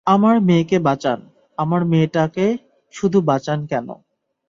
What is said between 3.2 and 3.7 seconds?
বাঁচান